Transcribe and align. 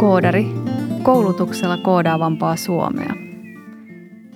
Koodari, 0.00 0.46
koulutuksella 1.02 1.76
koodaavampaa 1.76 2.56
Suomea. 2.56 3.14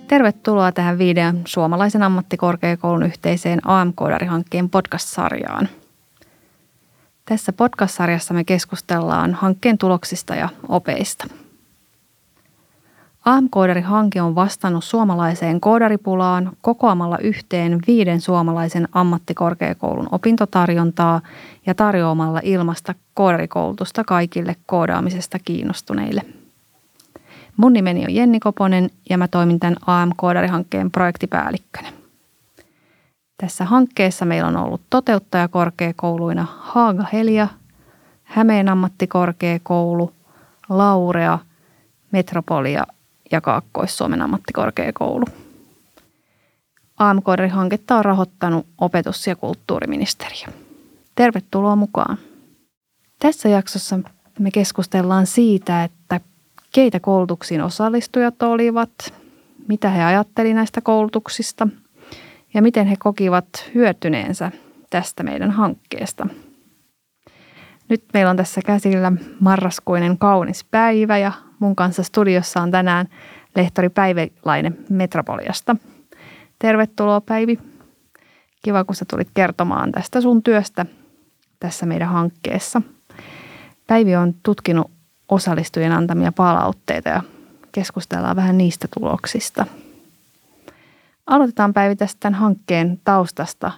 Tervetuloa 0.07 0.71
tähän 0.71 0.97
viiden 0.97 1.41
suomalaisen 1.45 2.03
ammattikorkeakoulun 2.03 3.03
yhteiseen 3.03 3.59
AM-koodarihankkeen 3.67 4.69
podcast-sarjaan. 4.69 5.69
Tässä 7.25 7.53
podcast-sarjassa 7.53 8.33
me 8.33 8.43
keskustellaan 8.43 9.33
hankkeen 9.33 9.77
tuloksista 9.77 10.35
ja 10.35 10.49
opeista– 10.69 11.27
AM-koodari-hanke 13.25 14.21
on 14.21 14.35
vastannut 14.35 14.83
suomalaiseen 14.83 15.61
koodaripulaan 15.61 16.51
kokoamalla 16.61 17.17
yhteen 17.17 17.79
viiden 17.87 18.21
suomalaisen 18.21 18.87
ammattikorkeakoulun 18.91 20.07
opintotarjontaa 20.11 21.21
ja 21.65 21.75
tarjoamalla 21.75 22.39
ilmasta 22.43 22.95
koodarikoulutusta 23.13 24.03
kaikille 24.03 24.55
koodaamisesta 24.65 25.39
kiinnostuneille. 25.39 26.21
Mun 27.57 27.73
nimeni 27.73 28.03
on 28.03 28.15
Jenni 28.15 28.39
Koponen 28.39 28.89
ja 29.09 29.17
mä 29.17 29.27
toimin 29.27 29.59
tämän 29.59 29.77
AM-koodarihankkeen 29.87 30.91
projektipäällikkönä. 30.91 31.87
Tässä 33.37 33.65
hankkeessa 33.65 34.25
meillä 34.25 34.47
on 34.47 34.57
ollut 34.57 34.81
toteuttajakorkeakouluina 34.89 36.47
Haaga 36.59 37.05
Helia, 37.13 37.47
Hämeen 38.23 38.69
ammattikorkeakoulu, 38.69 40.11
Laurea, 40.69 41.39
Metropolia 42.11 42.83
ja 43.31 43.41
Kaakkois-Suomen 43.41 44.21
ammattikorkeakoulu. 44.21 45.25
AMK-hanketta 46.97 47.95
on 47.95 48.05
rahoittanut 48.05 48.65
opetus- 48.77 49.27
ja 49.27 49.35
kulttuuriministeriö. 49.35 50.47
Tervetuloa 51.15 51.75
mukaan. 51.75 52.17
Tässä 53.19 53.49
jaksossa 53.49 53.99
me 54.39 54.51
keskustellaan 54.51 55.27
siitä, 55.27 55.83
että 55.83 56.19
keitä 56.71 56.99
koulutuksiin 56.99 57.61
osallistujat 57.61 58.43
olivat, 58.43 59.13
mitä 59.67 59.89
he 59.89 60.03
ajattelivat 60.03 60.55
näistä 60.55 60.81
koulutuksista 60.81 61.67
ja 62.53 62.61
miten 62.61 62.87
he 62.87 62.95
kokivat 62.99 63.47
hyötyneensä 63.75 64.51
tästä 64.89 65.23
meidän 65.23 65.51
hankkeesta. 65.51 66.27
Nyt 67.89 68.03
meillä 68.13 68.29
on 68.29 68.37
tässä 68.37 68.61
käsillä 68.65 69.11
marraskuinen 69.39 70.17
kaunis 70.17 70.63
päivä 70.63 71.17
ja 71.17 71.31
Mun 71.59 71.75
kanssa 71.75 72.03
studiossa 72.03 72.61
on 72.61 72.71
tänään 72.71 73.07
lehtori 73.55 73.89
Päivälainen 73.89 74.77
Metropoliasta. 74.89 75.75
Tervetuloa 76.59 77.21
Päivi. 77.21 77.59
Kiva, 78.63 78.83
kun 78.83 78.95
sä 78.95 79.05
tulit 79.11 79.29
kertomaan 79.33 79.91
tästä 79.91 80.21
sun 80.21 80.43
työstä 80.43 80.85
tässä 81.59 81.85
meidän 81.85 82.09
hankkeessa. 82.09 82.81
Päivi 83.87 84.15
on 84.15 84.33
tutkinut 84.43 84.91
osallistujien 85.29 85.91
antamia 85.91 86.31
palautteita 86.31 87.09
ja 87.09 87.23
keskustellaan 87.71 88.35
vähän 88.35 88.57
niistä 88.57 88.87
tuloksista. 88.99 89.65
Aloitetaan 91.27 91.73
Päivi 91.73 91.95
tästä 91.95 92.19
tämän 92.19 92.39
hankkeen 92.39 93.01
taustasta. 93.03 93.71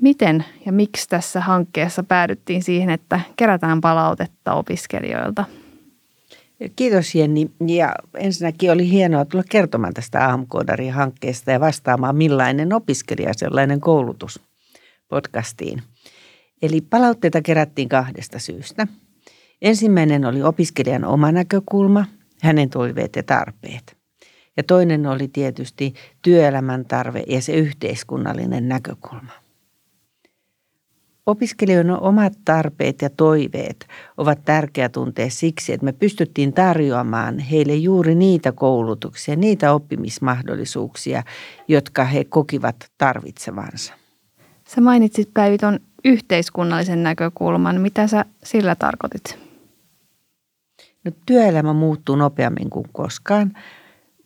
Miten 0.00 0.44
ja 0.66 0.72
miksi 0.72 1.08
tässä 1.08 1.40
hankkeessa 1.40 2.02
päädyttiin 2.02 2.62
siihen, 2.62 2.90
että 2.90 3.20
kerätään 3.36 3.80
palautetta 3.80 4.54
opiskelijoilta– 4.54 5.44
Kiitos 6.76 7.14
Jenni. 7.14 7.50
Ja 7.66 7.94
ensinnäkin 8.14 8.72
oli 8.72 8.90
hienoa 8.90 9.24
tulla 9.24 9.44
kertomaan 9.50 9.94
tästä 9.94 10.32
AMK-hankkeesta 10.32 11.50
ja 11.50 11.60
vastaamaan 11.60 12.16
millainen 12.16 12.72
opiskelija 12.72 13.32
sellainen 13.36 13.80
koulutus 13.80 14.40
podcastiin. 15.08 15.82
Eli 16.62 16.80
palautteita 16.80 17.42
kerättiin 17.42 17.88
kahdesta 17.88 18.38
syystä. 18.38 18.86
Ensimmäinen 19.62 20.24
oli 20.24 20.42
opiskelijan 20.42 21.04
oma 21.04 21.32
näkökulma, 21.32 22.04
hänen 22.42 22.70
toiveet 22.70 23.16
ja 23.16 23.22
tarpeet. 23.22 23.96
Ja 24.56 24.62
toinen 24.62 25.06
oli 25.06 25.28
tietysti 25.28 25.94
työelämän 26.22 26.84
tarve 26.84 27.24
ja 27.28 27.42
se 27.42 27.52
yhteiskunnallinen 27.52 28.68
näkökulma. 28.68 29.43
Opiskelijoiden 31.26 32.00
omat 32.00 32.32
tarpeet 32.44 33.02
ja 33.02 33.10
toiveet 33.10 33.86
ovat 34.16 34.44
tärkeä 34.44 34.88
tuntea 34.88 35.30
siksi, 35.30 35.72
että 35.72 35.84
me 35.84 35.92
pystyttiin 35.92 36.52
tarjoamaan 36.52 37.38
heille 37.38 37.74
juuri 37.74 38.14
niitä 38.14 38.52
koulutuksia, 38.52 39.36
niitä 39.36 39.72
oppimismahdollisuuksia, 39.72 41.22
jotka 41.68 42.04
he 42.04 42.24
kokivat 42.24 42.76
tarvitsevansa. 42.98 43.94
Sä 44.68 44.80
mainitsit 44.80 45.30
Päivi 45.34 45.56
yhteiskunnallisen 46.04 47.02
näkökulman. 47.02 47.80
Mitä 47.80 48.06
sä 48.06 48.24
sillä 48.42 48.74
tarkoitit? 48.74 49.38
No, 51.04 51.10
työelämä 51.26 51.72
muuttuu 51.72 52.16
nopeammin 52.16 52.70
kuin 52.70 52.86
koskaan. 52.92 53.52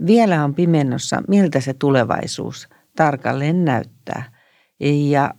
Vielä 0.07 0.45
on 0.45 0.55
pimennossa, 0.55 1.23
miltä 1.29 1.61
se 1.61 1.75
tulevaisuus 1.75 2.69
tarkalleen 2.97 3.65
näyttää– 3.65 4.25
ja 4.81 5.35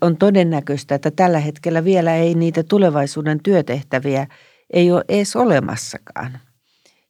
on 0.00 0.16
todennäköistä, 0.16 0.94
että 0.94 1.10
tällä 1.10 1.38
hetkellä 1.38 1.84
vielä 1.84 2.14
ei 2.14 2.34
niitä 2.34 2.62
tulevaisuuden 2.62 3.40
työtehtäviä 3.42 4.26
ei 4.70 4.92
ole 4.92 5.04
edes 5.08 5.36
olemassakaan. 5.36 6.38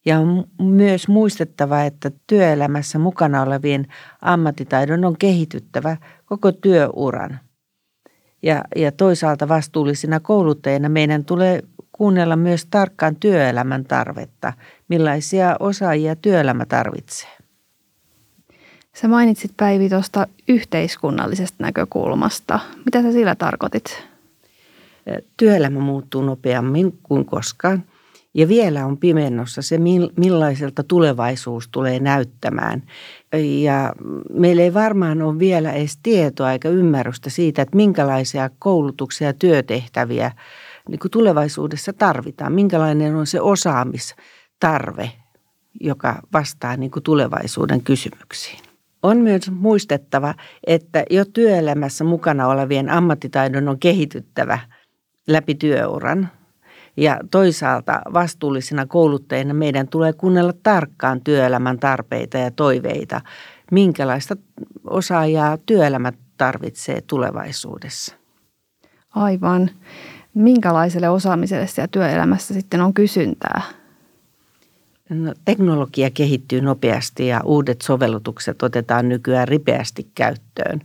Ja 0.07 0.19
on 0.19 0.45
myös 0.61 1.09
muistettava, 1.09 1.83
että 1.83 2.11
työelämässä 2.27 2.99
mukana 2.99 3.43
olevien 3.43 3.87
ammattitaidon 4.21 5.05
on 5.05 5.17
kehityttävä 5.19 5.97
koko 6.27 6.53
työuran. 6.53 7.41
Ja, 8.43 8.65
ja 8.77 8.93
toisaalta 8.93 9.49
vastuullisina 9.49 10.21
kouluttajina 10.21 10.89
meidän 10.89 11.25
tulee 11.25 11.63
kuunnella 11.93 12.37
myös 12.37 12.67
tarkkaan 12.67 13.17
työelämän 13.17 13.85
tarvetta, 13.85 14.53
millaisia 14.89 15.57
osaajia 15.61 16.17
työelämä 16.17 16.65
tarvitsee. 16.65 17.44
Sä 18.95 19.09
mainitsit 19.09 19.53
Päivi 19.57 19.89
tuosta 19.89 20.27
yhteiskunnallisesta 20.49 21.57
näkökulmasta. 21.59 22.61
Mitä 22.85 23.03
sä 23.03 23.13
sillä 23.13 23.35
tarkoitit? 23.35 24.03
Työelämä 25.37 25.81
muuttuu 25.81 26.23
nopeammin 26.23 26.99
kuin 27.03 27.25
koskaan. 27.25 27.85
Ja 28.35 28.49
vielä 28.49 28.87
on 28.87 28.97
pimennossa 28.97 29.63
se, 29.63 29.79
millaiselta 30.17 30.83
tulevaisuus 30.83 31.69
tulee 31.69 32.01
näyttämään. 32.01 32.83
Ja 33.63 33.93
meillä 34.33 34.63
ei 34.63 34.75
varmaan 34.75 35.23
ole 35.23 35.39
vielä 35.39 35.73
edes 35.73 35.99
tietoa 36.03 36.53
eikä 36.53 36.69
ymmärrystä 36.69 37.31
siitä, 37.31 37.63
että 37.63 37.77
minkälaisia 37.77 38.51
koulutuksia 38.59 39.27
ja 39.27 39.33
työtehtäviä 39.33 40.33
niin 40.89 40.99
kuin 40.99 41.11
tulevaisuudessa 41.11 41.93
tarvitaan. 41.93 42.53
Minkälainen 42.53 43.17
on 43.17 43.27
se 43.27 43.41
osaamistarve, 43.41 45.13
joka 45.81 46.23
vastaa 46.33 46.77
niin 46.77 46.91
kuin 46.91 47.03
tulevaisuuden 47.03 47.81
kysymyksiin. 47.83 48.74
On 49.05 49.17
myös 49.17 49.51
muistettava, 49.51 50.35
että 50.67 51.05
jo 51.11 51.25
työelämässä 51.25 52.05
mukana 52.05 52.49
olevien 52.49 52.91
ammattitaidon 52.91 53.69
on 53.69 53.79
kehityttävä 53.79 54.59
läpi 55.29 55.55
työuran. 55.55 56.29
Ja 56.97 57.21
toisaalta 57.31 58.03
vastuullisina 58.13 58.87
kouluttajina 58.87 59.55
meidän 59.55 59.89
tulee 59.89 60.13
kuunnella 60.13 60.53
tarkkaan 60.63 61.21
työelämän 61.21 61.79
tarpeita 61.79 62.39
ja 62.39 62.51
toiveita, 62.51 63.21
minkälaista 63.71 64.37
osaajaa 64.91 65.59
työelämä 65.67 66.13
tarvitsee 66.37 67.01
tulevaisuudessa. 67.01 68.15
Aivan. 69.11 69.71
Minkälaiselle 70.35 71.09
osaamiselle 71.09 71.67
siellä 71.67 71.89
työelämässä 71.89 72.55
sitten 72.55 72.81
on 72.81 72.95
kysyntää? 72.95 73.84
No, 75.11 75.35
teknologia 75.45 76.11
kehittyy 76.11 76.61
nopeasti 76.61 77.27
ja 77.27 77.41
uudet 77.45 77.81
sovellutukset 77.83 78.63
otetaan 78.63 79.09
nykyään 79.09 79.49
ripeästi 79.49 80.11
käyttöön. 80.15 80.81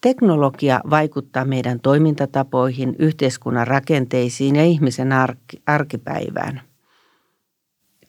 Teknologia 0.00 0.80
vaikuttaa 0.90 1.44
meidän 1.44 1.80
toimintatapoihin, 1.80 2.96
yhteiskunnan 2.98 3.66
rakenteisiin 3.66 4.56
ja 4.56 4.64
ihmisen 4.64 5.08
arkipäivään. 5.66 6.60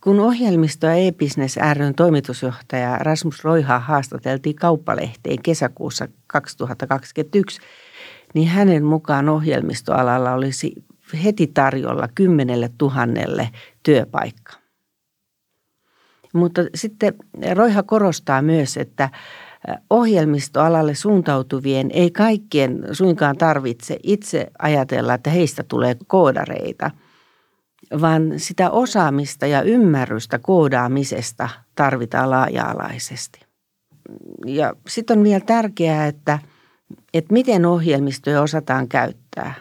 Kun 0.03 0.19
ohjelmisto 0.19 0.87
ja 0.87 0.95
e-business 0.95 1.57
ryn 1.73 1.95
toimitusjohtaja 1.95 2.97
Rasmus 2.97 3.43
Roiha 3.43 3.79
haastateltiin 3.79 4.55
kauppalehteen 4.55 5.41
kesäkuussa 5.43 6.07
2021, 6.27 7.61
niin 8.33 8.47
hänen 8.47 8.85
mukaan 8.85 9.29
ohjelmistoalalla 9.29 10.33
olisi 10.33 10.73
heti 11.23 11.47
tarjolla 11.47 12.07
kymmenelle 12.15 12.69
tuhannelle 12.77 13.49
työpaikkaa. 13.83 14.62
Mutta 16.33 16.61
sitten 16.75 17.13
Roiha 17.55 17.83
korostaa 17.83 18.41
myös, 18.41 18.77
että 18.77 19.09
ohjelmistoalalle 19.89 20.95
suuntautuvien 20.95 21.91
ei 21.93 22.11
kaikkien 22.11 22.83
suinkaan 22.91 23.37
tarvitse 23.37 23.97
itse 24.03 24.47
ajatella, 24.59 25.13
että 25.13 25.29
heistä 25.29 25.63
tulee 25.63 25.95
koodareita, 26.07 26.91
vaan 28.01 28.33
sitä 28.37 28.69
osaamista 28.69 29.47
ja 29.47 29.61
ymmärrystä 29.61 30.39
koodaamisesta 30.39 31.49
tarvitaan 31.75 32.29
laaja-alaisesti. 32.29 33.39
Ja 34.45 34.73
sitten 34.87 35.17
on 35.17 35.23
vielä 35.23 35.39
tärkeää, 35.45 36.07
että, 36.07 36.39
että 37.13 37.33
miten 37.33 37.65
ohjelmistoja 37.65 38.41
osataan 38.41 38.87
käyttää. 38.87 39.53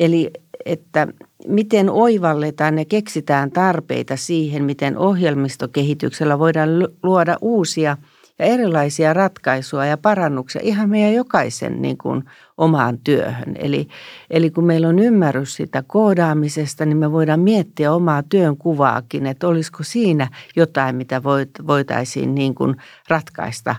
Eli 0.00 0.30
että 0.64 1.08
miten 1.46 1.90
oivalletaan 1.90 2.78
ja 2.78 2.84
keksitään 2.84 3.50
tarpeita 3.50 4.16
siihen, 4.16 4.64
miten 4.64 4.98
ohjelmistokehityksellä 4.98 6.38
voidaan 6.38 6.88
luoda 7.02 7.36
uusia 7.40 7.96
ja 8.38 8.46
erilaisia 8.46 9.14
ratkaisuja 9.14 9.84
ja 9.84 9.96
parannuksia 9.96 10.60
ihan 10.64 10.90
meidän 10.90 11.14
jokaisen 11.14 11.82
niin 11.82 11.98
kuin 11.98 12.24
omaan 12.56 12.98
työhön. 12.98 13.56
Eli, 13.58 13.88
eli 14.30 14.50
kun 14.50 14.64
meillä 14.64 14.88
on 14.88 14.98
ymmärrys 14.98 15.56
sitä 15.56 15.82
koodaamisesta, 15.86 16.84
niin 16.84 16.96
me 16.96 17.12
voidaan 17.12 17.40
miettiä 17.40 17.92
omaa 17.92 18.22
työn 18.22 18.56
kuvaakin, 18.56 19.26
että 19.26 19.48
olisiko 19.48 19.82
siinä 19.82 20.28
jotain, 20.56 20.96
mitä 20.96 21.22
voitaisiin 21.66 22.34
niin 22.34 22.54
kuin 22.54 22.76
ratkaista 23.08 23.76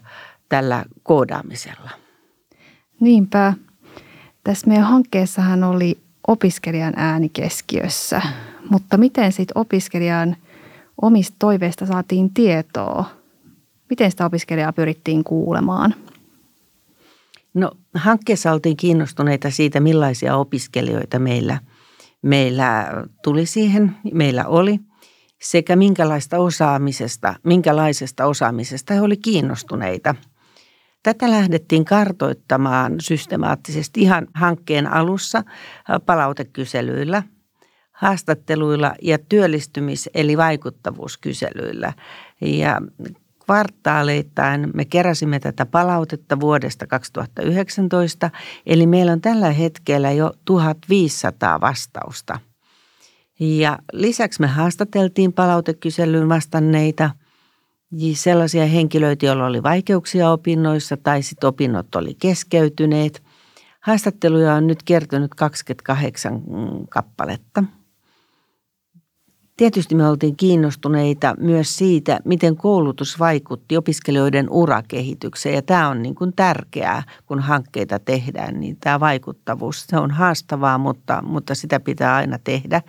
tällä 0.50 0.86
koodaamisella. 1.04 1.90
Niinpä. 3.00 3.54
Tässä 4.44 4.68
meidän 4.68 4.86
hankkeessahan 4.86 5.64
oli 5.64 5.98
opiskelijan 6.27 6.94
ääni 6.95 7.30
keskiössä, 7.30 8.21
mutta 8.69 8.98
miten 8.98 9.31
sitten 9.31 9.57
opiskelijan 9.57 10.36
omista 11.01 11.36
toiveista 11.39 11.86
saatiin 11.86 12.33
tietoa? 12.33 13.06
Miten 13.89 14.12
sitä 14.12 14.25
opiskelijaa 14.25 14.74
pyrittiin 14.74 15.24
kuulemaan? 15.24 15.95
No 17.54 17.71
hankkeessa 17.95 18.51
oltiin 18.51 18.77
kiinnostuneita 18.77 19.51
siitä, 19.51 19.80
millaisia 19.80 20.36
opiskelijoita 20.36 21.19
meillä, 21.19 21.60
meillä 22.22 22.88
tuli 23.24 23.45
siihen, 23.45 23.95
meillä 24.13 24.45
oli, 24.48 24.80
sekä 25.42 25.75
minkälaista 25.75 26.38
osaamisesta, 26.38 27.36
minkälaisesta 27.44 28.25
osaamisesta 28.25 28.94
he 28.94 29.01
olivat 29.01 29.19
kiinnostuneita– 29.24 30.15
Tätä 31.04 31.31
lähdettiin 31.31 31.86
kartoittamaan 31.86 32.96
systemaattisesti 33.01 34.01
ihan 34.01 34.28
hankkeen 34.34 34.88
alussa 34.88 35.44
palautekyselyillä, 36.06 37.24
haastatteluilla 37.92 38.94
ja 39.01 39.18
työllistymis- 39.18 40.10
eli 40.13 40.38
vaikuttavuuskyselyillä. 40.38 41.94
Ja 42.42 42.81
kvartaaleittain 43.46 44.69
me 44.74 44.86
keräsimme 44.86 45.40
tätä 45.40 45.66
palautetta 45.66 46.40
vuodesta 46.40 46.88
2019, 46.88 48.30
eli 48.66 48.88
meillä 48.88 49.12
on 49.12 49.22
tällä 49.22 49.51
hetkellä 49.51 50.12
jo 50.12 50.34
1500 50.46 51.62
vastausta. 51.62 52.40
Ja 53.40 53.80
lisäksi 53.94 54.42
me 54.42 54.48
haastateltiin 54.48 55.34
palautekyselyyn 55.34 56.30
vastanneita– 56.30 57.10
sellaisia 58.13 58.65
henkilöitä, 58.65 59.25
joilla 59.25 59.45
oli 59.45 59.63
vaikeuksia 59.63 60.31
opinnoissa 60.31 60.97
tai 60.97 61.21
sitten 61.21 61.47
opinnot 61.47 61.95
oli 61.95 62.15
keskeytyneet. 62.21 63.24
Haastatteluja 63.81 64.53
on 64.53 64.68
nyt 64.68 64.83
kertynyt 64.83 65.36
28 65.36 66.41
kappaletta. 66.89 67.63
Tietysti 69.57 69.95
me 69.95 70.07
oltiin 70.07 70.36
kiinnostuneita 70.36 71.36
myös 71.39 71.77
siitä, 71.77 72.19
miten 72.25 72.56
koulutus 72.56 73.19
vaikutti 73.19 73.77
opiskelijoiden 73.77 74.50
urakehitykseen. 74.50 75.56
Ja 75.56 75.62
tämä 75.62 75.89
on 75.89 76.01
niin 76.01 76.15
kuin 76.15 76.33
tärkeää, 76.36 77.03
kun 77.25 77.39
hankkeita 77.39 78.00
tehdään, 78.00 78.59
niin 78.59 78.77
tämä 78.80 79.00
vaikuttavuus, 79.00 79.86
se 79.88 79.97
on 79.97 80.12
haastavaa, 80.12 80.77
mutta, 80.77 81.21
mutta 81.21 81.56
sitä 81.56 81.80
pitää 81.80 82.15
aina 82.15 82.39
tehdä. 82.44 82.81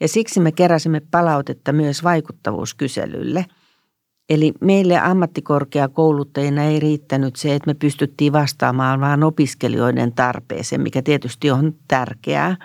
Ja 0.00 0.08
siksi 0.08 0.40
me 0.40 0.52
keräsimme 0.52 1.00
palautetta 1.10 1.72
myös 1.72 2.04
vaikuttavuuskyselylle– 2.04 3.46
Eli 4.32 4.52
meille 4.60 4.98
ammattikorkeakouluttajina 4.98 6.64
ei 6.64 6.80
riittänyt 6.80 7.36
se, 7.36 7.54
että 7.54 7.70
me 7.70 7.74
pystyttiin 7.74 8.32
vastaamaan 8.32 9.00
vaan 9.00 9.22
opiskelijoiden 9.22 10.12
tarpeeseen, 10.12 10.80
mikä 10.80 11.02
tietysti 11.02 11.50
on 11.50 11.74
tärkeää. 11.88 12.56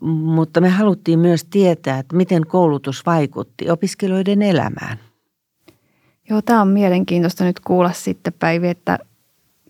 Mutta 0.00 0.60
me 0.60 0.68
haluttiin 0.68 1.18
myös 1.18 1.44
tietää, 1.44 1.98
että 1.98 2.16
miten 2.16 2.46
koulutus 2.46 3.06
vaikutti 3.06 3.70
opiskelijoiden 3.70 4.42
elämään. 4.42 4.98
Joo, 6.30 6.42
tämä 6.42 6.62
on 6.62 6.68
mielenkiintoista 6.68 7.44
nyt 7.44 7.60
kuulla 7.60 7.92
sitten 7.92 8.32
Päivi, 8.38 8.68
että 8.68 8.98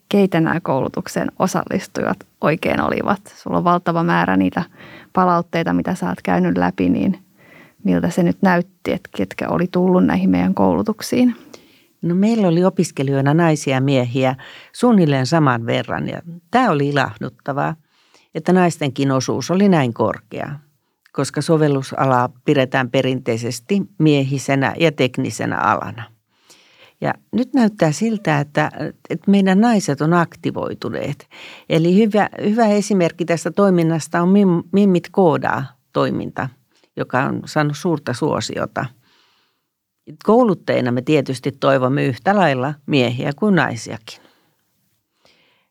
keitä 0.09 0.41
nämä 0.41 0.61
koulutuksen 0.61 1.33
osallistujat 1.39 2.27
oikein 2.41 2.81
olivat. 2.81 3.21
Sulla 3.37 3.57
on 3.57 3.65
valtava 3.65 4.03
määrä 4.03 4.37
niitä 4.37 4.63
palautteita, 5.13 5.73
mitä 5.73 5.95
sä 5.95 6.09
oot 6.09 6.23
käynyt 6.23 6.59
läpi, 6.59 6.89
niin 6.89 7.24
miltä 7.85 8.11
se 8.11 8.23
nyt 8.23 8.43
näytti, 8.43 8.93
että 8.93 9.11
ketkä 9.17 9.49
oli 9.49 9.67
tullut 9.73 10.05
näihin 10.05 10.31
meidän 10.31 10.55
koulutuksiin? 10.55 11.37
No 12.03 12.15
meillä 12.15 12.49
oli 12.49 12.65
opiskelijoina 12.65 13.35
naisia 13.35 13.75
ja 13.75 13.81
miehiä 13.81 14.35
suunnilleen 14.73 15.27
saman 15.27 15.67
verran 15.67 16.09
ja 16.09 16.23
tämä 16.51 16.71
oli 16.71 16.89
ilahduttavaa, 16.89 17.77
että 18.35 18.53
naistenkin 18.53 19.11
osuus 19.11 19.51
oli 19.51 19.69
näin 19.69 19.95
korkea, 19.95 20.51
koska 21.13 21.43
sovellusalaa 21.43 22.29
pidetään 22.45 22.91
perinteisesti 22.91 23.83
miehisenä 23.99 24.75
ja 24.81 24.93
teknisenä 24.93 25.59
alana. 25.59 26.03
Ja 27.01 27.15
nyt 27.33 27.55
näyttää 27.55 27.93
siltä, 27.93 28.41
että, 28.41 28.71
että 29.11 29.31
meidän 29.31 29.61
naiset 29.61 30.01
on 30.01 30.15
aktivoituneet. 30.15 31.29
Eli 31.69 31.97
hyvä, 31.97 32.29
hyvä 32.45 32.67
esimerkki 32.67 33.25
tästä 33.25 33.51
toiminnasta 33.51 34.23
on 34.23 34.29
Mimmit 34.73 35.09
koodaa 35.13 35.65
toiminta– 35.93 36.49
joka 36.97 37.23
on 37.23 37.43
saanut 37.47 37.77
suurta 37.77 38.13
suosiota. 38.13 38.87
Kouluttajina 40.25 40.93
me 40.93 41.03
tietysti 41.03 41.53
toivomme 41.53 42.05
yhtä 42.05 42.37
lailla 42.37 42.75
miehiä 42.87 43.33
kuin 43.37 43.55
naisiakin. 43.55 44.19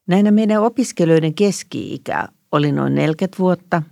Näinä 0.07 0.31
meidän 0.31 0.61
opiskelijoiden 0.61 1.33
keski-ikä 1.33 2.27
oli 2.51 2.71
noin 2.71 2.95
40 2.95 3.37
vuotta. 3.39 3.83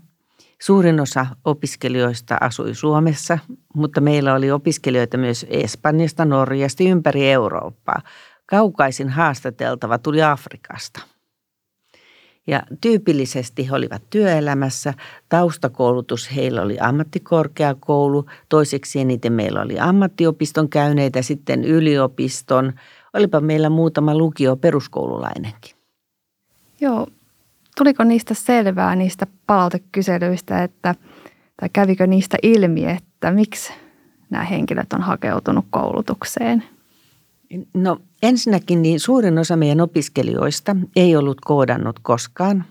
Suurin 0.61 0.99
osa 0.99 1.25
opiskelijoista 1.45 2.37
asui 2.41 2.75
Suomessa, 2.75 3.39
mutta 3.75 4.01
meillä 4.01 4.33
oli 4.33 4.51
opiskelijoita 4.51 5.17
myös 5.17 5.45
Espanjasta, 5.49 6.25
Norjasta, 6.25 6.83
ympäri 6.83 7.31
Eurooppaa. 7.31 8.01
Kaukaisin 8.45 9.09
haastateltava 9.09 9.97
tuli 9.97 10.23
Afrikasta. 10.23 11.01
Ja 12.47 12.63
tyypillisesti 12.81 13.69
he 13.69 13.75
olivat 13.75 14.01
työelämässä. 14.09 14.93
Taustakoulutus 15.29 16.35
heillä 16.35 16.61
oli 16.61 16.79
ammattikorkeakoulu. 16.79 18.25
Toiseksi 18.49 18.99
eniten 18.99 19.33
meillä 19.33 19.61
oli 19.61 19.79
ammattiopiston 19.79 20.69
käyneitä, 20.69 21.21
sitten 21.21 21.63
yliopiston. 21.65 22.73
Olipa 23.13 23.39
meillä 23.39 23.69
muutama 23.69 24.17
lukio 24.17 24.55
peruskoululainenkin. 24.55 25.75
Joo. 26.81 27.07
Tuliko 27.77 28.03
niistä 28.03 28.33
selvää 28.33 28.95
niistä 28.95 29.27
palautekyselyistä, 29.47 30.63
että, 30.63 30.95
tai 31.59 31.69
kävikö 31.73 32.07
niistä 32.07 32.37
ilmi, 32.43 32.85
että 32.85 33.31
miksi 33.31 33.73
nämä 34.29 34.43
henkilöt 34.43 34.93
on 34.93 35.01
hakeutunut 35.01 35.65
koulutukseen? 35.69 36.63
No 37.73 37.97
ensinnäkin 38.23 38.81
niin 38.81 38.99
suurin 38.99 39.37
osa 39.37 39.55
meidän 39.55 39.81
opiskelijoista 39.81 40.75
ei 40.95 41.15
ollut 41.15 41.41
koodannut 41.41 41.99
koskaan, 42.01 42.65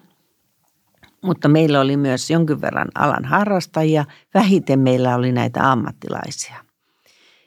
mutta 1.23 1.49
meillä 1.49 1.81
oli 1.81 1.97
myös 1.97 2.31
jonkin 2.31 2.61
verran 2.61 2.89
alan 2.95 3.25
harrastajia. 3.25 4.05
Vähiten 4.35 4.79
meillä 4.79 5.17
oli 5.17 5.33
näitä 5.33 5.73
ammattilaisia. 5.73 6.57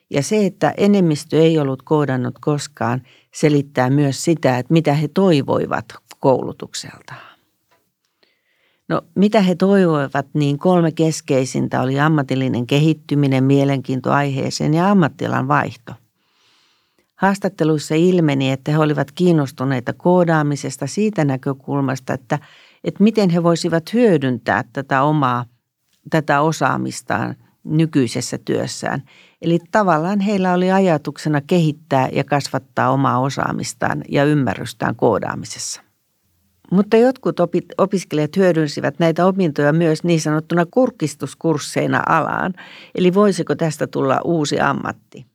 Ja 0.09 0.23
se, 0.23 0.45
että 0.45 0.73
enemmistö 0.77 1.41
ei 1.41 1.59
ollut 1.59 1.81
koodannut 1.81 2.35
koskaan, 2.41 3.01
selittää 3.33 3.89
myös 3.89 4.23
sitä, 4.23 4.57
että 4.57 4.73
mitä 4.73 4.93
he 4.93 5.07
toivoivat 5.07 5.85
koulutukselta. 6.19 7.13
No 8.89 9.01
mitä 9.15 9.41
he 9.41 9.55
toivoivat, 9.55 10.27
niin 10.33 10.59
kolme 10.59 10.91
keskeisintä 10.91 11.81
oli 11.81 11.99
ammatillinen 11.99 12.67
kehittyminen, 12.67 13.43
mielenkiinto 13.43 14.11
aiheeseen 14.11 14.73
ja 14.73 14.91
ammattilan 14.91 15.47
vaihto. 15.47 15.93
Haastatteluissa 17.23 17.95
ilmeni, 17.95 18.51
että 18.51 18.71
he 18.71 18.77
olivat 18.77 19.11
kiinnostuneita 19.11 19.93
koodaamisesta 19.93 20.87
siitä 20.87 21.25
näkökulmasta, 21.25 22.13
että, 22.13 22.39
että 22.83 23.03
miten 23.03 23.29
he 23.29 23.43
voisivat 23.43 23.93
hyödyntää 23.93 24.63
tätä 24.73 25.03
omaa, 25.03 25.45
tätä 26.09 26.41
osaamistaan 26.41 27.35
nykyisessä 27.63 28.37
työssään. 28.45 29.03
Eli 29.41 29.59
tavallaan 29.71 30.19
heillä 30.19 30.53
oli 30.53 30.71
ajatuksena 30.71 31.41
kehittää 31.41 32.09
ja 32.11 32.23
kasvattaa 32.23 32.89
omaa 32.89 33.19
osaamistaan 33.19 34.03
ja 34.09 34.23
ymmärrystään 34.23 34.95
koodaamisessa. 34.95 35.81
Mutta 36.71 36.97
jotkut 36.97 37.37
opiskelijat 37.77 38.37
hyödynsivät 38.37 38.99
näitä 38.99 39.25
opintoja 39.25 39.73
myös 39.73 40.03
niin 40.03 40.21
sanottuna 40.21 40.65
kurkistuskursseina 40.71 42.03
alaan. 42.09 42.53
Eli 42.95 43.13
voisiko 43.13 43.55
tästä 43.55 43.87
tulla 43.87 44.19
uusi 44.23 44.59
ammatti? 44.59 45.32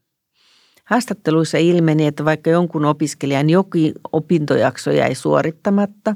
Haastatteluissa 0.88 1.59
ilmeni, 1.59 2.07
että 2.07 2.25
vaikka 2.25 2.50
jonkun 2.50 2.85
opiskelijan 2.85 3.50
jokin 3.50 3.92
opintojakso 4.12 4.90
jäi 4.90 5.14
suorittamatta, 5.14 6.14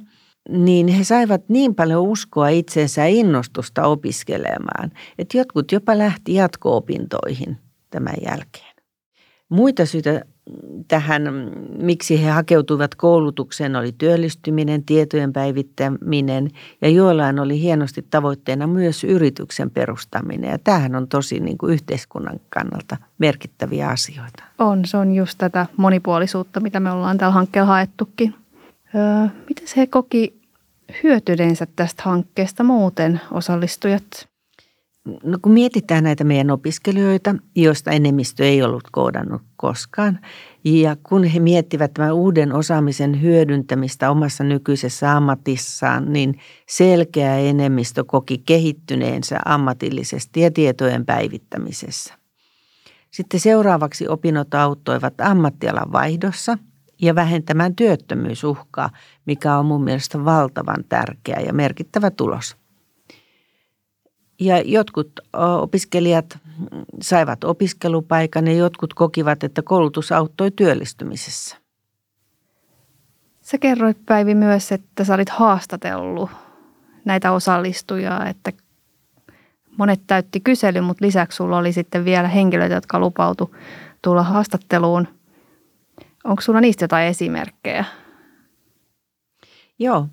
niin 0.49 0.89
he 0.89 1.05
saivat 1.05 1.49
niin 1.49 1.75
paljon 1.75 2.03
uskoa 2.03 2.49
itseensä 2.49 3.07
innostusta 3.07 3.87
opiskelemaan, 3.87 4.93
että 5.19 5.39
jotkut 5.39 5.73
jopa 5.73 5.99
lähti 5.99 6.35
jatko-opintoihin 6.35 7.57
tämän 7.91 8.15
jälkeen. 8.27 8.75
Muita 9.49 9.87
syitä 9.87 10.25
tähän, 10.89 11.23
miksi 11.79 12.25
he 12.25 12.31
hakeutuivat 12.31 12.95
koulutukseen, 12.95 13.77
oli 13.77 13.93
työllistyminen, 13.99 14.85
tietojen 14.85 15.33
päivittäminen 15.33 16.51
ja 16.81 16.89
joillain 16.89 17.39
oli 17.39 17.61
hienosti 17.61 18.07
tavoitteena 18.11 18.67
myös 18.67 19.05
yrityksen 19.05 19.71
perustaminen. 19.71 20.51
Ja 20.51 20.59
tämähän 20.59 20.95
on 20.95 21.09
tosi 21.09 21.41
niin 21.41 21.59
kuin 21.59 21.73
yhteiskunnan 21.73 22.41
kannalta 22.49 22.97
merkittäviä 23.19 23.89
asioita. 23.89 24.43
On, 24.59 24.85
se 24.85 24.97
on 24.97 25.15
just 25.15 25.39
tätä 25.39 25.67
monipuolisuutta, 25.77 26.61
mitä 26.61 26.81
me 26.81 26.91
ollaan 26.91 27.19
tällä 27.19 27.33
hankkeella 27.33 27.69
haettukin. 27.69 28.35
Öö, 28.95 29.29
miten 29.49 29.67
he 29.77 29.87
koki 29.87 30.41
hyötyneensä 31.03 31.67
tästä 31.77 32.03
hankkeesta 32.03 32.65
muuten 32.65 33.21
osallistujat? 33.31 34.32
No 35.05 35.39
kun 35.43 35.53
mietitään 35.53 36.05
näitä 36.05 36.25
meidän 36.25 36.51
opiskelijoita, 36.51 37.35
joista 37.57 37.91
enemmistö 37.91 38.45
ei 38.45 38.63
ollut 38.63 38.85
koodannut 38.93 39.43
koskaan, 39.57 40.19
ja 40.65 40.97
kun 41.03 41.25
he 41.25 41.41
miettivät 41.41 41.95
tämän 41.95 42.15
uuden 42.15 42.53
osaamisen 42.53 43.23
hyödyntämistä 43.23 44.11
omassa 44.11 44.45
nykyisessä 44.45 45.17
ammatissaan, 45.17 46.13
niin 46.13 46.41
selkeä 46.69 47.37
enemmistö 47.37 48.05
koki 48.05 48.39
kehittyneensä 48.39 49.41
ammatillisesti 49.45 50.41
ja 50.41 50.51
tietojen 50.51 51.07
päivittämisessä. 51.07 52.15
Sitten 53.11 53.41
seuraavaksi 53.41 54.09
opinnot 54.09 54.55
auttoivat 54.55 55.21
ammattialan 55.21 55.93
vaihdossa 55.93 56.59
ja 57.03 57.15
vähentämään 57.15 57.77
työttömyysuhkaa, 57.77 58.91
mikä 59.27 59.59
on 59.59 59.67
mun 59.67 59.85
mielestä 59.85 60.25
valtavan 60.25 60.85
tärkeä 60.89 61.41
ja 61.47 61.53
merkittävä 61.53 62.11
tulos– 62.11 62.57
ja 64.41 64.61
jotkut 64.61 65.13
opiskelijat 65.61 66.39
saivat 67.03 67.45
opiskelupaikan 67.45 68.47
ja 68.47 68.53
jotkut 68.53 68.95
kokivat, 68.95 69.45
että 69.45 69.63
koulutus 69.63 70.13
auttoi 70.13 70.51
työllistymisessä. 70.51 71.57
Sä 73.41 73.59
kerroit 73.59 73.99
Päivi 74.07 74.35
myös, 74.35 74.73
että 74.73 75.05
sä 75.05 75.15
olit 75.15 75.29
haastatellut 75.29 76.31
näitä 77.05 77.33
osallistujia, 77.33 78.27
että 78.27 78.53
monet 79.79 80.01
täytti 80.07 80.41
kysely, 80.41 80.81
mutta 80.81 81.05
lisäksi 81.05 81.37
sulla 81.37 81.59
oli 81.59 81.73
sitten 81.73 82.05
vielä 82.05 82.29
henkilöitä, 82.29 82.75
jotka 82.75 82.99
lupautu 82.99 83.57
tulla 84.03 84.23
haastatteluun. 84.23 85.09
Onko 86.25 86.43
sulla 86.43 86.61
niistä 86.61 86.85
jotain 86.85 87.09
esimerkkejä? 87.09 87.85
Joo. 89.79 90.09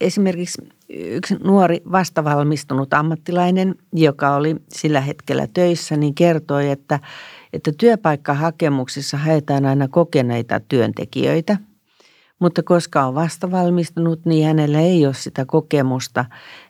Esimerkiksi 0.00 0.68
yksi 0.88 1.36
nuori 1.44 1.82
vastavalmistunut 1.92 2.94
ammattilainen, 2.94 3.74
joka 3.92 4.34
oli 4.34 4.56
sillä 4.68 5.00
hetkellä 5.00 5.46
töissä, 5.54 5.96
niin 5.96 6.14
kertoi, 6.14 6.70
että, 6.70 7.00
että 7.52 7.72
työpaikkahakemuksissa 7.78 9.16
haetaan 9.16 9.66
aina 9.66 9.88
kokeneita 9.88 10.60
työntekijöitä. 10.60 11.56
Mutta 12.38 12.62
koska 12.62 13.06
on 13.06 13.14
vastavalmistunut, 13.14 14.24
niin 14.24 14.46
hänellä 14.46 14.80
ei 14.80 15.06
ole 15.06 15.14
sitä 15.14 15.44
kokemusta, 15.44 16.24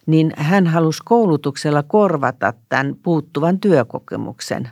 niin 0.06 0.32
hän 0.36 0.66
halusi 0.66 1.02
koulutuksella 1.04 1.82
korvata 1.82 2.52
tämän 2.68 2.96
puuttuvan 3.02 3.60
työkokemuksen, 3.60 4.68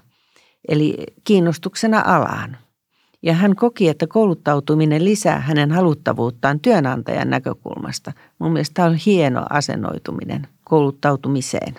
eli 0.69 0.97
kiinnostuksena 1.25 2.03
alaan. 2.07 2.57
Ja 3.23 3.35
hän 3.35 3.57
koki, 3.57 3.89
että 3.89 4.07
kouluttautuminen 4.07 5.05
lisää 5.05 5.41
hänen 5.41 5.73
haluttavuuttaan 5.73 6.61
työnantajan 6.61 7.31
näkökulmasta. 7.31 8.13
Mun 8.39 8.53
mielestä 8.53 8.75
tämä 8.75 8.89
on 8.89 8.95
hieno 8.95 9.43
asennoituminen 9.51 10.47
kouluttautumiseen. 10.65 11.75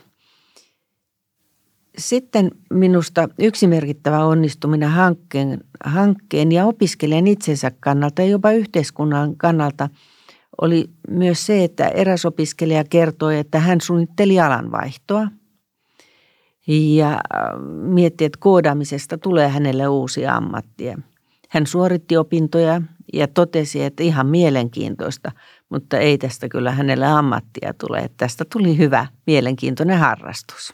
Sitten 1.98 2.51
minusta 2.74 3.29
yksi 3.39 3.67
merkittävä 3.67 4.25
onnistuminen 4.25 4.89
hankkeen, 4.89 5.60
hankkeen 5.84 6.51
ja 6.51 6.65
opiskelijan 6.65 7.27
itsensä 7.27 7.72
kannalta 7.79 8.22
ja 8.22 8.27
jopa 8.27 8.51
yhteiskunnan 8.51 9.36
kannalta 9.36 9.89
oli 10.62 10.89
myös 11.10 11.46
se, 11.46 11.63
että 11.63 11.88
eräs 11.88 12.25
opiskelija 12.25 12.84
kertoi, 12.84 13.38
että 13.39 13.60
hän 13.60 13.82
suunnitteli 13.82 14.39
alanvaihtoa 14.39 15.27
ja 16.67 17.22
mietti, 17.82 18.25
että 18.25 18.38
koodaamisesta 18.41 19.17
tulee 19.17 19.48
hänelle 19.48 19.88
uusi 19.88 20.27
ammatti. 20.27 20.86
Hän 21.50 21.68
suoritti 21.68 22.18
opintoja 22.18 22.82
ja 23.13 23.27
totesi, 23.27 23.84
että 23.84 24.04
ihan 24.04 24.27
mielenkiintoista, 24.27 25.32
mutta 25.70 25.98
ei 25.98 26.18
tästä 26.18 26.50
kyllä 26.50 26.72
hänelle 26.72 27.06
ammattia 27.06 27.74
tule. 27.74 28.10
Tästä 28.18 28.46
tuli 28.54 28.77
hyvä, 28.77 29.08
mielenkiintoinen 29.27 30.00
harrastus. 30.00 30.74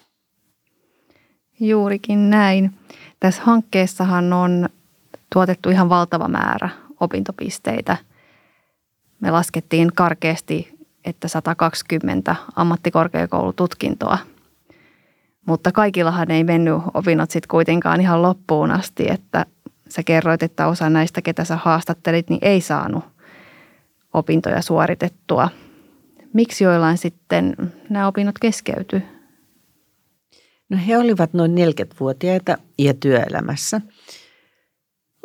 Juurikin 1.59 2.29
näin. 2.29 2.71
Tässä 3.19 3.41
hankkeessahan 3.43 4.33
on 4.33 4.69
tuotettu 5.33 5.69
ihan 5.69 5.89
valtava 5.89 6.27
määrä 6.27 6.69
opintopisteitä. 6.99 7.97
Me 9.19 9.31
laskettiin 9.31 9.91
karkeasti, 9.95 10.79
että 11.05 11.27
120 11.27 12.35
ammattikorkeakoulututkintoa. 12.55 14.17
Mutta 15.45 15.71
kaikillahan 15.71 16.31
ei 16.31 16.43
mennyt 16.43 16.81
opinnot 16.93 17.31
sitten 17.31 17.47
kuitenkaan 17.47 18.01
ihan 18.01 18.21
loppuun 18.21 18.71
asti, 18.71 19.05
että 19.09 19.45
sä 19.89 20.03
kerroit, 20.03 20.43
että 20.43 20.67
osa 20.67 20.89
näistä, 20.89 21.21
ketä 21.21 21.43
sä 21.43 21.55
haastattelit, 21.55 22.29
niin 22.29 22.39
ei 22.41 22.61
saanut 22.61 23.03
opintoja 24.13 24.61
suoritettua. 24.61 25.49
Miksi 26.33 26.63
joillain 26.63 26.97
sitten 26.97 27.55
nämä 27.89 28.07
opinnot 28.07 28.39
keskeytyi? 28.39 29.01
No 30.69 30.77
he 30.87 30.97
olivat 30.97 31.33
noin 31.33 31.51
40-vuotiaita 31.55 32.57
ja 32.79 32.93
työelämässä. 32.93 33.81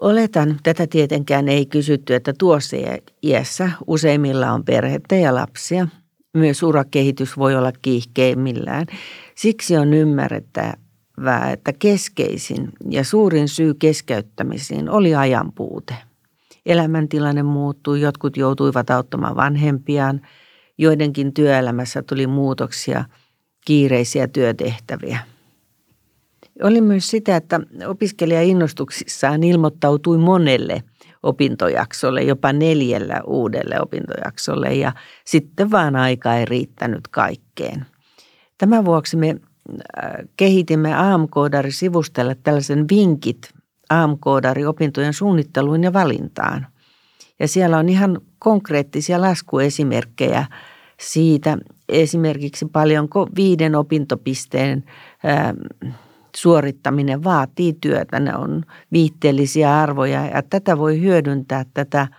Oletan, 0.00 0.56
tätä 0.62 0.86
tietenkään 0.86 1.48
ei 1.48 1.66
kysytty, 1.66 2.14
että 2.14 2.32
tuossa 2.38 2.76
iässä 3.22 3.70
useimmilla 3.86 4.52
on 4.52 4.64
perhettä 4.64 5.16
ja 5.16 5.34
lapsia. 5.34 5.88
Myös 6.34 6.62
urakehitys 6.62 7.36
voi 7.36 7.56
olla 7.56 7.72
kiihkeimmillään. 7.82 8.86
Siksi 9.34 9.76
on 9.76 9.94
ymmärrettävä, 9.94 10.74
selvää, 11.18 11.52
että 11.52 11.72
keskeisin 11.72 12.72
ja 12.90 13.04
suurin 13.04 13.48
syy 13.48 13.74
keskeyttämisiin 13.74 14.90
oli 14.90 15.14
ajan 15.14 15.52
puute. 15.52 15.94
Elämäntilanne 16.66 17.42
muuttui, 17.42 18.00
jotkut 18.00 18.36
joutuivat 18.36 18.90
auttamaan 18.90 19.36
vanhempiaan, 19.36 20.20
joidenkin 20.78 21.34
työelämässä 21.34 22.02
tuli 22.02 22.26
muutoksia, 22.26 23.04
kiireisiä 23.66 24.28
työtehtäviä. 24.28 25.18
Oli 26.62 26.80
myös 26.80 27.10
sitä, 27.10 27.36
että 27.36 27.60
opiskelija 27.86 28.42
innostuksissaan 28.42 29.42
ilmoittautui 29.42 30.18
monelle 30.18 30.82
opintojaksolle, 31.22 32.22
jopa 32.22 32.52
neljällä 32.52 33.20
uudelle 33.26 33.80
opintojaksolle 33.80 34.74
ja 34.74 34.92
sitten 35.24 35.70
vaan 35.70 35.96
aika 35.96 36.34
ei 36.34 36.44
riittänyt 36.44 37.08
kaikkeen. 37.08 37.86
Tämän 38.58 38.84
vuoksi 38.84 39.16
me 39.16 39.36
kehitimme 40.36 40.94
AMK-sivustolle 40.94 42.36
tällaisen 42.42 42.84
vinkit 42.90 43.50
AMK-opintojen 43.90 45.12
suunnitteluun 45.12 45.84
ja 45.84 45.92
valintaan. 45.92 46.66
Ja 47.40 47.48
siellä 47.48 47.78
on 47.78 47.88
ihan 47.88 48.20
konkreettisia 48.38 49.20
laskuesimerkkejä 49.20 50.46
siitä, 51.00 51.58
esimerkiksi 51.88 52.66
paljonko 52.72 53.28
viiden 53.36 53.74
opintopisteen 53.74 54.84
suorittaminen 56.36 57.24
vaatii 57.24 57.76
työtä. 57.80 58.20
Ne 58.20 58.36
on 58.36 58.64
viitteellisiä 58.92 59.80
arvoja 59.80 60.26
ja 60.26 60.42
tätä 60.42 60.78
voi 60.78 61.00
hyödyntää 61.00 61.64
tätä– 61.74 62.08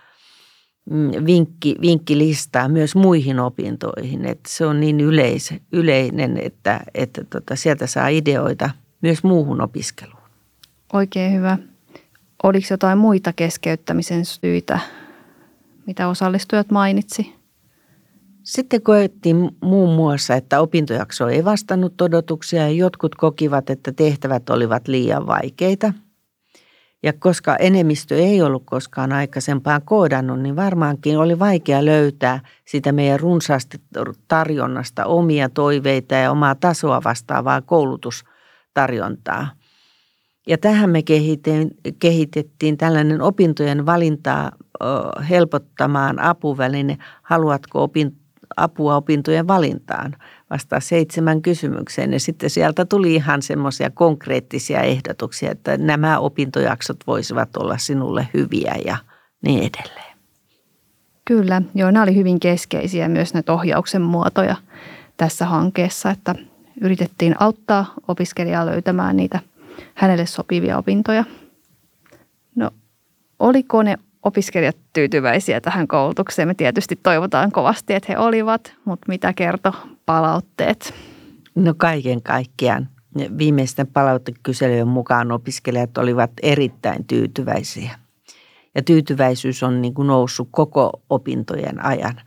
vinkki, 1.26 1.76
vinkkilistaa 1.80 2.68
myös 2.68 2.94
muihin 2.94 3.40
opintoihin. 3.40 4.24
Että 4.24 4.50
se 4.50 4.66
on 4.66 4.80
niin 4.80 5.00
yleis, 5.00 5.54
yleinen, 5.72 6.36
että, 6.36 6.80
että 6.94 7.24
tota, 7.24 7.56
sieltä 7.56 7.86
saa 7.86 8.08
ideoita 8.08 8.70
myös 9.02 9.24
muuhun 9.24 9.60
opiskeluun. 9.60 10.22
Oikein 10.92 11.34
hyvä. 11.34 11.58
Oliko 12.42 12.66
jotain 12.70 12.98
muita 12.98 13.32
keskeyttämisen 13.32 14.24
syitä, 14.24 14.78
mitä 15.86 16.08
osallistujat 16.08 16.70
mainitsi? 16.70 17.34
Sitten 18.42 18.82
koettiin 18.82 19.50
muun 19.62 19.96
muassa, 19.96 20.34
että 20.34 20.60
opintojakso 20.60 21.28
ei 21.28 21.44
vastannut 21.44 22.00
odotuksia 22.00 22.62
ja 22.62 22.70
jotkut 22.70 23.14
kokivat, 23.14 23.70
että 23.70 23.92
tehtävät 23.92 24.50
olivat 24.50 24.88
liian 24.88 25.26
vaikeita– 25.26 25.92
ja 27.02 27.12
koska 27.12 27.56
enemmistö 27.56 28.16
ei 28.16 28.42
ollut 28.42 28.62
koskaan 28.66 29.12
aikaisempaan 29.12 29.82
koodannut, 29.84 30.40
niin 30.40 30.56
varmaankin 30.56 31.18
oli 31.18 31.38
vaikea 31.38 31.84
löytää 31.84 32.40
sitä 32.64 32.92
meidän 32.92 33.20
runsaasti 33.20 33.80
tarjonnasta 34.28 35.04
omia 35.04 35.48
toiveita 35.48 36.14
ja 36.14 36.30
omaa 36.30 36.54
tasoa 36.54 37.00
vastaavaa 37.04 37.60
koulutustarjontaa. 37.60 39.48
Ja 40.46 40.58
tähän 40.58 40.90
me 40.90 41.02
kehitettiin 41.98 42.76
tällainen 42.76 43.22
opintojen 43.22 43.86
valintaa 43.86 44.52
helpottamaan 45.30 46.18
apuväline, 46.18 46.98
haluatko 47.22 47.82
opin, 47.82 48.19
apua 48.62 48.96
opintojen 48.96 49.48
valintaan. 49.48 50.16
vastaa 50.50 50.80
seitsemän 50.80 51.42
kysymykseen. 51.42 52.12
Ja 52.12 52.20
sitten 52.20 52.50
sieltä 52.50 52.84
tuli 52.84 53.14
ihan 53.14 53.42
semmoisia 53.42 53.90
konkreettisia 53.90 54.80
ehdotuksia, 54.80 55.50
että 55.50 55.76
nämä 55.76 56.18
opintojaksot 56.18 56.96
voisivat 57.06 57.56
olla 57.56 57.78
sinulle 57.78 58.28
hyviä 58.34 58.74
ja 58.84 58.96
niin 59.42 59.58
edelleen. 59.58 60.16
Kyllä, 61.24 61.62
joo, 61.74 61.90
nämä 61.90 62.02
oli 62.02 62.16
hyvin 62.16 62.40
keskeisiä 62.40 63.08
myös 63.08 63.34
näitä 63.34 63.52
ohjauksen 63.52 64.02
muotoja 64.02 64.56
tässä 65.16 65.46
hankkeessa, 65.46 66.10
että 66.10 66.34
yritettiin 66.80 67.34
auttaa 67.38 67.94
opiskelijaa 68.08 68.66
löytämään 68.66 69.16
niitä 69.16 69.40
hänelle 69.94 70.26
sopivia 70.26 70.78
opintoja. 70.78 71.24
No, 72.54 72.70
oliko 73.38 73.82
ne 73.82 73.98
opiskelijat 74.22 74.76
tyytyväisiä 74.92 75.60
tähän 75.60 75.88
koulutukseen? 75.88 76.48
Me 76.48 76.54
tietysti 76.54 76.96
toivotaan 77.02 77.52
kovasti, 77.52 77.94
että 77.94 78.12
he 78.12 78.18
olivat, 78.18 78.74
mutta 78.84 79.04
mitä 79.08 79.32
kertoo 79.32 79.72
palautteet? 80.06 80.94
No 81.54 81.74
kaiken 81.76 82.22
kaikkiaan. 82.22 82.88
Viimeisten 83.38 83.86
palautekyselyjen 83.86 84.88
mukaan 84.88 85.32
opiskelijat 85.32 85.98
olivat 85.98 86.30
erittäin 86.42 87.04
tyytyväisiä. 87.04 87.90
Ja 88.74 88.82
tyytyväisyys 88.82 89.62
on 89.62 89.82
niin 89.82 89.94
kuin 89.94 90.08
noussut 90.08 90.48
koko 90.50 91.02
opintojen 91.10 91.84
ajan. 91.84 92.20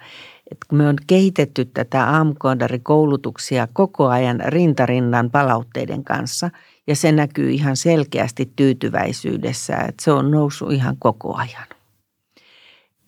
Et 0.52 0.58
kun 0.70 0.78
me 0.78 0.88
on 0.88 0.96
kehitetty 1.08 1.66
tätä 1.66 2.18
AMK-koulutuksia 2.18 3.68
koko 3.74 4.08
ajan 4.08 4.42
rintarinnan 4.46 5.32
palautteiden 5.32 6.04
kanssa– 6.04 6.50
ja 6.88 6.96
se 6.96 7.12
näkyy 7.12 7.52
ihan 7.52 7.78
selkeästi 7.78 8.52
tyytyväisyydessä, 8.56 9.76
että 9.76 10.04
se 10.04 10.12
on 10.12 10.32
noussut 10.32 10.72
ihan 10.72 10.96
koko 11.00 11.36
ajan. 11.36 11.68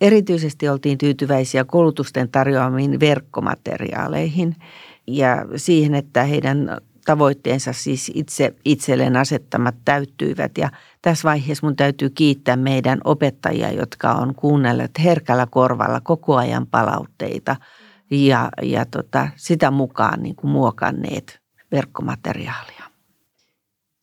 Erityisesti 0.02 0.70
oltiin 0.70 0.98
tyytyväisiä 0.98 1.64
koulutusten 1.64 2.30
tarjoamiin 2.30 3.00
verkkomateriaaleihin 3.00 4.56
ja 5.08 5.46
siihen, 5.56 5.96
että 5.96 6.24
heidän 6.24 6.78
tavoitteensa 7.06 7.74
siis 7.74 8.12
itse 8.14 8.54
itselleen 8.66 9.18
asettamat 9.18 9.76
täyttyivät. 9.86 10.58
Ja 10.58 10.70
tässä 11.02 11.30
vaiheessa 11.30 11.68
mun 11.68 11.76
täytyy 11.76 12.10
kiittää 12.10 12.56
meidän 12.56 13.02
opettajia, 13.04 13.72
jotka 13.72 14.12
on 14.12 14.36
kuunnelleet 14.36 14.92
herkällä 15.04 15.48
korvalla 15.50 16.02
koko 16.02 16.36
ajan 16.36 16.68
palautteita 16.68 17.56
ja, 18.12 18.50
ja 18.62 18.86
tota, 18.86 19.28
sitä 19.36 19.72
mukaan 19.72 20.24
niin 20.24 20.36
kuin 20.36 20.52
muokanneet 20.52 21.40
verkkomateriaalia. 21.72 22.84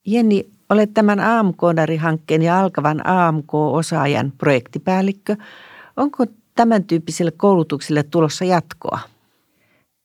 Jenni, 0.07 0.51
olet 0.71 0.95
tämän 0.95 1.21
AMK-hankkeen 1.21 2.43
ja 2.43 2.61
alkavan 2.61 3.07
AMK-osaajan 3.07 4.33
projektipäällikkö. 4.39 5.37
Onko 5.97 6.25
tämän 6.55 6.85
tyyppisille 6.85 7.31
koulutuksille 7.31 8.03
tulossa 8.03 8.45
jatkoa? 8.45 8.99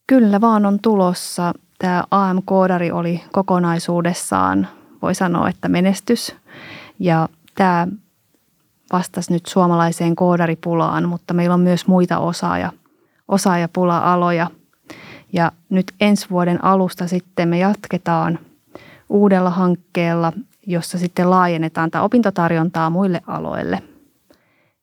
Kyllä 0.08 0.41
vaan 0.41 0.65
on 0.65 0.79
tulossa. 0.82 1.53
Tämä 1.79 2.03
AM-koodari 2.12 2.91
oli 2.91 3.22
kokonaisuudessaan, 3.32 4.67
voi 5.01 5.15
sanoa, 5.15 5.50
että 5.50 5.67
menestys. 5.67 6.36
Ja 7.00 7.29
tämä 7.56 7.88
vastasi 8.94 9.34
nyt 9.34 9.46
suomalaiseen 9.46 10.15
koodaripulaan, 10.15 11.10
mutta 11.10 11.34
meillä 11.34 11.53
on 11.53 11.60
myös 11.60 11.88
muita 11.88 12.20
osaaja, 12.20 12.72
osaajapula-aloja. 13.27 14.48
Ja 15.34 15.51
nyt 15.70 15.91
ensi 16.00 16.29
vuoden 16.29 16.63
alusta 16.63 17.08
sitten 17.08 17.50
me 17.50 17.58
jatketaan 17.58 18.39
uudella 19.10 19.50
hankkeella, 19.50 20.34
jossa 20.67 20.98
sitten 20.98 21.29
laajennetaan 21.29 21.91
tämä 21.91 22.03
opintotarjontaa 22.03 22.89
muille 22.89 23.22
aloille. 23.27 23.84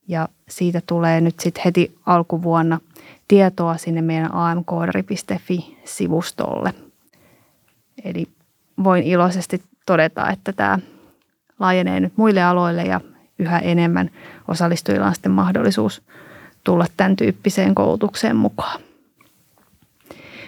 Ja 0.07 0.29
siitä 0.49 0.81
tulee 0.87 1.21
nyt 1.21 1.39
sitten 1.39 1.63
heti 1.65 1.95
alkuvuonna 2.05 2.79
tietoa 3.27 3.77
sinne 3.77 4.01
meidän 4.01 4.33
amkoodari.fi-sivustolle. 4.33 6.73
Eli 8.03 8.27
voin 8.83 9.03
iloisesti 9.03 9.61
todeta, 9.85 10.29
että 10.29 10.53
tämä 10.53 10.79
laajenee 11.59 11.99
nyt 11.99 12.13
muille 12.15 12.43
aloille 12.43 12.83
ja 12.83 13.01
yhä 13.39 13.59
enemmän 13.59 14.09
osallistujilla 14.47 15.07
on 15.07 15.15
sitten 15.15 15.31
mahdollisuus 15.31 16.01
tulla 16.63 16.85
tämän 16.97 17.15
tyyppiseen 17.15 17.75
koulutukseen 17.75 18.35
mukaan. 18.35 18.81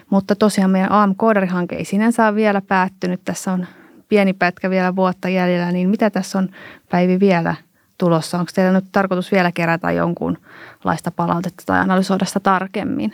Mutta 0.10 0.36
tosiaan 0.36 0.72
meidän 0.72 0.92
AM-koodarihanke 0.92 1.76
ei 1.76 1.86
sinänsä 1.86 2.28
ole 2.28 2.36
vielä 2.36 2.62
päättynyt. 2.62 3.22
Tässä 3.26 3.52
on 3.52 3.68
pieni 4.10 4.34
pätkä 4.34 4.70
vielä 4.70 4.96
vuotta 4.96 5.30
jäljellä, 5.30 5.72
niin 5.72 5.90
mitä 5.90 6.10
tässä 6.10 6.40
on 6.40 6.50
Päivi 6.90 7.20
vielä 7.20 7.56
tulossa? 7.98 8.40
Onko 8.40 8.52
teillä 8.56 8.72
nyt 8.72 8.86
tarkoitus 8.92 9.32
vielä 9.32 9.52
kerätä 9.52 9.92
jonkunlaista 9.92 11.12
palautetta 11.16 11.64
tai 11.66 11.80
analysoida 11.80 12.26
sitä 12.26 12.40
tarkemmin? 12.40 13.14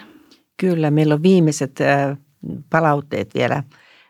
Kyllä, 0.59 0.91
meillä 0.91 1.13
on 1.13 1.23
viimeiset 1.23 1.79
palautteet 2.69 3.35
vielä, 3.35 3.63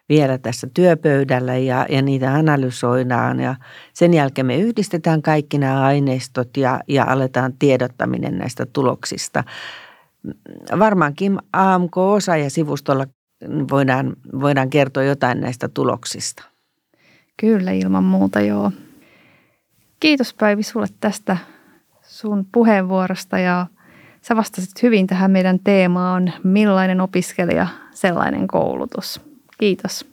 vielä 0.09 0.37
tässä 0.37 0.67
työpöydällä 0.73 1.57
ja, 1.57 1.85
ja 1.89 2.01
niitä 2.01 2.33
analysoidaan 2.33 3.39
ja 3.39 3.55
sen 3.93 4.13
jälkeen 4.13 4.45
me 4.45 4.57
yhdistetään 4.57 5.21
kaikki 5.21 5.57
nämä 5.57 5.81
aineistot 5.81 6.57
ja, 6.57 6.79
ja 6.87 7.03
aletaan 7.03 7.53
tiedottaminen 7.59 8.37
näistä 8.37 8.65
tuloksista 8.65 9.43
varmaankin 10.79 11.39
AMK-osa 11.53 12.37
ja 12.37 12.49
sivustolla 12.49 13.05
voidaan, 13.71 14.15
voidaan 14.41 14.69
kertoa 14.69 15.03
jotain 15.03 15.41
näistä 15.41 15.67
tuloksista. 15.67 16.43
Kyllä, 17.39 17.71
ilman 17.71 18.03
muuta 18.03 18.41
joo. 18.41 18.71
Kiitos 20.03 20.33
Päivi 20.33 20.63
sulle 20.63 20.87
tästä 20.99 21.37
sun 22.01 22.45
puheenvuorosta 22.51 23.39
ja 23.39 23.65
sä 24.21 24.35
vastasit 24.35 24.83
hyvin 24.83 25.07
tähän 25.07 25.31
meidän 25.31 25.59
teemaan, 25.63 26.33
millainen 26.43 27.01
opiskelija, 27.01 27.67
sellainen 27.91 28.47
koulutus. 28.47 29.21
Kiitos. 29.57 30.05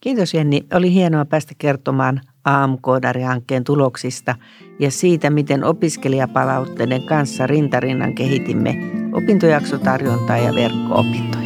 Kiitos 0.00 0.34
Jenni. 0.34 0.66
Oli 0.74 0.92
hienoa 0.92 1.24
päästä 1.24 1.54
kertomaan 1.58 2.20
AMK-hankkeen 2.44 3.64
tuloksista 3.64 4.34
ja 4.78 4.90
siitä, 4.90 5.30
miten 5.30 5.64
opiskelijapalautteiden 5.64 7.02
kanssa 7.02 7.46
rintarinnan 7.46 8.14
kehitimme 8.14 8.74
opintojaksotarjontaa 9.12 10.38
ja 10.38 10.54
verkko-opintoja. 10.54 11.37